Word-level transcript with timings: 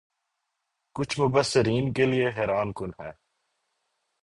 کچھ 0.95 1.19
مبصرین 1.19 1.91
کے 1.93 2.05
لئے 2.05 2.27
حیران 2.37 2.71
کن 2.71 2.91
ہے 2.99 3.11